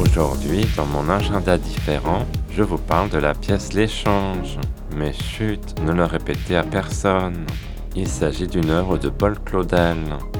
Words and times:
Aujourd'hui, 0.00 0.66
dans 0.76 0.86
mon 0.86 1.08
agenda 1.08 1.56
différent, 1.56 2.26
je 2.50 2.62
vous 2.62 2.78
parle 2.78 3.10
de 3.10 3.18
la 3.18 3.32
pièce 3.32 3.72
L'échange. 3.72 4.58
Mais 4.96 5.12
chut, 5.12 5.80
ne 5.82 5.92
le 5.92 6.04
répétez 6.04 6.56
à 6.56 6.64
personne. 6.64 7.46
Il 7.94 8.08
s'agit 8.08 8.48
d'une 8.48 8.70
œuvre 8.70 8.98
de 8.98 9.08
Paul 9.08 9.38
Claudel. 9.44 9.98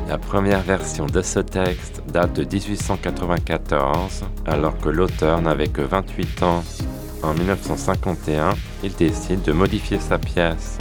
La 0.08 0.18
première 0.18 0.62
version 0.62 1.06
de 1.06 1.22
ce 1.22 1.38
texte 1.38 2.02
date 2.12 2.32
de 2.32 2.44
1894, 2.44 4.24
alors 4.44 4.76
que 4.78 4.88
l'auteur 4.88 5.40
n'avait 5.40 5.68
que 5.68 5.82
28 5.82 6.42
ans. 6.42 6.64
En 7.22 7.32
1951, 7.32 8.50
il 8.82 8.92
décide 8.94 9.42
de 9.42 9.52
modifier 9.52 10.00
sa 10.00 10.18
pièce. 10.18 10.78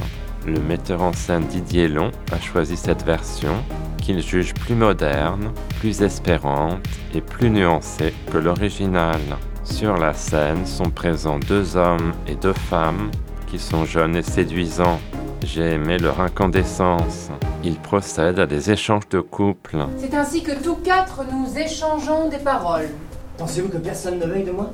Le 0.48 0.60
metteur 0.60 1.04
en 1.04 1.14
scène 1.14 1.46
Didier 1.46 1.88
Long 1.88 2.12
a 2.32 2.40
choisi 2.40 2.76
cette 2.76 3.06
version 3.06 3.54
qu'il 4.04 4.22
juge 4.22 4.54
plus 4.54 4.76
moderne, 4.76 5.52
plus 5.80 6.02
espérante 6.02 6.86
et 7.16 7.22
plus 7.22 7.50
nuancée 7.50 8.14
que 8.32 8.38
l'original. 8.38 9.22
Sur 9.64 9.96
la 9.96 10.14
scène 10.14 10.66
sont 10.66 10.90
présents 10.90 11.40
deux 11.40 11.78
hommes 11.78 12.12
et 12.28 12.36
deux 12.36 12.54
femmes 12.54 13.10
qui 13.48 13.58
sont 13.58 13.86
jeunes 13.86 14.18
et 14.18 14.22
séduisants. 14.22 15.00
J'ai 15.46 15.74
aimé 15.76 15.98
leur 15.98 16.20
incandescence. 16.20 17.30
Ils 17.64 17.80
procèdent 17.80 18.40
à 18.40 18.46
des 18.46 18.72
échanges 18.72 19.08
de 19.10 19.22
couple. 19.22 19.78
C'est 19.98 20.14
ainsi 20.14 20.44
que 20.44 20.52
tous 20.62 20.76
quatre 20.76 21.22
nous 21.32 21.58
échangeons 21.58 22.28
des 22.28 22.38
paroles. 22.38 22.90
Pensez-vous 23.38 23.70
que 23.70 23.78
personne 23.78 24.20
ne 24.20 24.26
veuille 24.26 24.44
de 24.44 24.52
moi? 24.52 24.72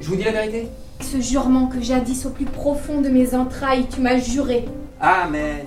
Je 0.00 0.08
vous 0.08 0.16
dis 0.16 0.24
la 0.24 0.32
vérité? 0.32 0.68
Ce 1.00 1.20
jurement 1.20 1.66
que 1.66 1.80
jadis 1.80 2.26
au 2.26 2.30
plus 2.30 2.44
profond 2.44 3.00
de 3.00 3.08
mes 3.08 3.34
entrailles 3.34 3.86
tu 3.92 4.00
m'as 4.00 4.18
juré. 4.18 4.66
Amen. 5.00 5.66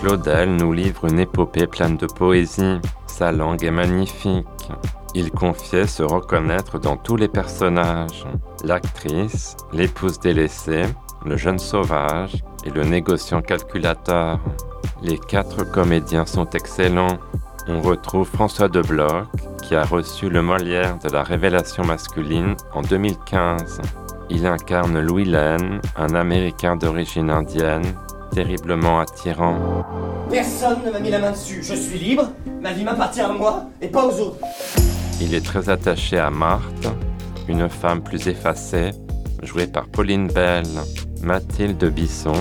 Claudel 0.00 0.56
nous 0.56 0.72
livre 0.72 1.04
une 1.04 1.18
épopée 1.18 1.66
pleine 1.66 1.98
de 1.98 2.06
poésie. 2.06 2.80
Sa 3.06 3.32
langue 3.32 3.62
est 3.62 3.70
magnifique. 3.70 4.46
Il 5.14 5.30
confiait 5.30 5.86
se 5.86 6.02
reconnaître 6.02 6.78
dans 6.78 6.96
tous 6.96 7.16
les 7.16 7.28
personnages. 7.28 8.24
L'actrice, 8.64 9.58
l'épouse 9.74 10.18
délaissée, 10.18 10.84
le 11.26 11.36
jeune 11.36 11.58
sauvage 11.58 12.42
et 12.64 12.70
le 12.70 12.84
négociant 12.84 13.42
calculateur. 13.42 14.40
Les 15.02 15.18
quatre 15.18 15.70
comédiens 15.70 16.24
sont 16.24 16.48
excellents. 16.48 17.18
On 17.68 17.82
retrouve 17.82 18.26
François 18.26 18.68
de 18.68 18.80
Bloch, 18.80 19.26
qui 19.62 19.74
a 19.74 19.84
reçu 19.84 20.30
le 20.30 20.40
Molière 20.40 20.98
de 21.00 21.10
la 21.10 21.22
révélation 21.22 21.84
masculine 21.84 22.56
en 22.72 22.80
2015. 22.80 23.82
Il 24.30 24.46
incarne 24.46 24.98
Louis 24.98 25.26
Lane, 25.26 25.82
un 25.94 26.14
Américain 26.14 26.76
d'origine 26.76 27.28
indienne 27.28 27.94
terriblement 28.30 29.00
attirant. 29.00 29.56
Personne 30.30 30.78
ne 30.84 30.90
m'a 30.90 31.00
mis 31.00 31.10
la 31.10 31.18
main 31.18 31.32
dessus. 31.32 31.60
Je 31.62 31.74
suis 31.74 31.98
libre, 31.98 32.30
ma 32.60 32.72
vie 32.72 32.84
m'appartient 32.84 33.20
à 33.20 33.28
moi 33.28 33.64
et 33.80 33.88
pas 33.88 34.06
aux 34.06 34.20
autres. 34.20 34.38
Il 35.20 35.34
est 35.34 35.44
très 35.44 35.68
attaché 35.68 36.18
à 36.18 36.30
Marthe, 36.30 36.88
une 37.48 37.68
femme 37.68 38.02
plus 38.02 38.28
effacée, 38.28 38.90
jouée 39.42 39.66
par 39.66 39.86
Pauline 39.88 40.28
Bell. 40.28 40.64
Mathilde 41.22 41.84
Bisson 41.84 42.32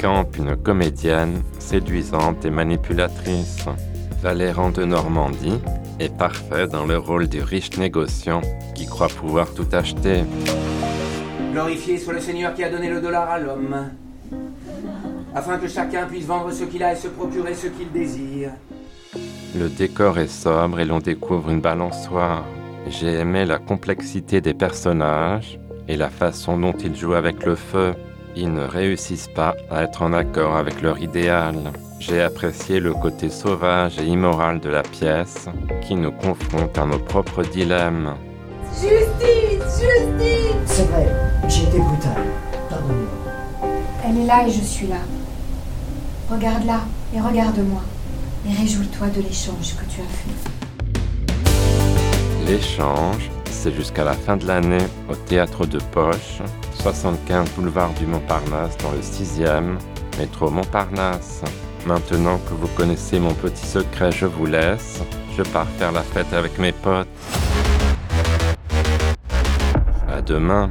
campe 0.00 0.36
une 0.36 0.56
comédienne 0.56 1.42
séduisante 1.58 2.44
et 2.44 2.50
manipulatrice. 2.50 3.64
Valéran 4.22 4.70
de 4.70 4.84
Normandie 4.84 5.58
est 5.98 6.14
parfait 6.16 6.68
dans 6.68 6.86
le 6.86 6.98
rôle 6.98 7.28
du 7.28 7.42
riche 7.42 7.76
négociant 7.78 8.42
qui 8.74 8.86
croit 8.86 9.08
pouvoir 9.08 9.52
tout 9.54 9.66
acheter. 9.72 10.24
Glorifié 11.52 11.98
soit 11.98 12.12
le 12.12 12.20
Seigneur 12.20 12.54
qui 12.54 12.62
a 12.62 12.70
donné 12.70 12.88
le 12.88 13.00
dollar 13.00 13.28
à 13.28 13.38
l'homme 13.38 13.90
afin 15.34 15.58
que 15.58 15.68
chacun 15.68 16.06
puisse 16.06 16.26
vendre 16.26 16.52
ce 16.52 16.64
qu'il 16.64 16.82
a 16.82 16.92
et 16.92 16.96
se 16.96 17.08
procurer 17.08 17.54
ce 17.54 17.68
qu'il 17.68 17.90
désire. 17.92 18.50
Le 19.56 19.68
décor 19.68 20.18
est 20.18 20.28
sobre 20.28 20.80
et 20.80 20.84
l'on 20.84 21.00
découvre 21.00 21.50
une 21.50 21.60
balançoire. 21.60 22.44
J'ai 22.88 23.14
aimé 23.14 23.44
la 23.44 23.58
complexité 23.58 24.40
des 24.40 24.54
personnages 24.54 25.58
et 25.88 25.96
la 25.96 26.08
façon 26.08 26.56
dont 26.56 26.72
ils 26.72 26.94
jouent 26.94 27.14
avec 27.14 27.44
le 27.44 27.56
feu. 27.56 27.94
Ils 28.36 28.52
ne 28.52 28.62
réussissent 28.62 29.30
pas 29.34 29.56
à 29.70 29.82
être 29.82 30.02
en 30.02 30.12
accord 30.12 30.56
avec 30.56 30.82
leur 30.82 31.00
idéal. 31.02 31.56
J'ai 31.98 32.22
apprécié 32.22 32.78
le 32.80 32.94
côté 32.94 33.28
sauvage 33.28 33.98
et 33.98 34.06
immoral 34.06 34.60
de 34.60 34.68
la 34.70 34.82
pièce 34.82 35.48
qui 35.82 35.96
nous 35.96 36.12
confronte 36.12 36.78
à 36.78 36.86
nos 36.86 36.98
propres 36.98 37.42
dilemmes. 37.42 38.14
Justice 38.72 39.80
Justice 39.80 40.54
C'est 40.64 40.88
vrai, 40.90 41.08
j'ai 41.48 41.64
été 41.64 41.78
brutal. 41.78 42.22
Pardonne-moi. 42.70 43.70
Elle 44.08 44.18
est 44.18 44.26
là 44.26 44.46
et 44.46 44.50
je 44.50 44.60
suis 44.60 44.86
là. 44.86 44.96
Regarde-la 46.30 46.80
et 47.12 47.20
regarde-moi. 47.20 47.82
Et 48.48 48.54
réjouis-toi 48.54 49.08
de 49.08 49.20
l'échange 49.20 49.74
que 49.74 49.84
tu 49.90 50.00
as 50.00 50.04
fait. 50.04 50.30
L'échange, 52.46 53.28
c'est 53.50 53.74
jusqu'à 53.74 54.04
la 54.04 54.12
fin 54.12 54.36
de 54.36 54.46
l'année 54.46 54.86
au 55.08 55.16
théâtre 55.16 55.66
de 55.66 55.78
Poche, 55.92 56.40
75 56.74 57.50
boulevard 57.56 57.92
du 57.94 58.06
Montparnasse 58.06 58.78
dans 58.78 58.92
le 58.92 59.00
6e, 59.00 59.76
métro 60.18 60.50
Montparnasse. 60.50 61.42
Maintenant 61.84 62.38
que 62.48 62.54
vous 62.54 62.68
connaissez 62.76 63.18
mon 63.18 63.34
petit 63.34 63.66
secret, 63.66 64.12
je 64.12 64.26
vous 64.26 64.46
laisse. 64.46 65.00
Je 65.36 65.42
pars 65.42 65.66
faire 65.78 65.90
la 65.90 66.02
fête 66.02 66.32
avec 66.32 66.58
mes 66.60 66.72
potes. 66.72 67.08
À 70.08 70.22
demain. 70.22 70.70